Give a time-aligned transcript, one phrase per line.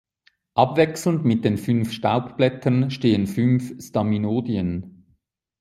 [0.55, 5.05] Abwechselnd mit den fünf Staubblättern stehen fünf Staminodien.